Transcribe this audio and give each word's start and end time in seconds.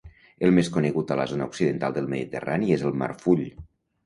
El 0.47 0.53
més 0.59 0.71
conegut 0.77 1.13
a 1.15 1.17
la 1.19 1.25
zona 1.31 1.47
occidental 1.51 1.93
del 1.99 2.09
mediterrani 2.15 2.73
és 2.79 2.87
el 2.89 2.97
marfull. 3.05 3.47